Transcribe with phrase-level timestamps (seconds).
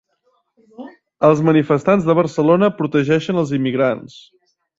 [1.29, 4.19] Els manifestants de Barcelona protegeixen els immigrants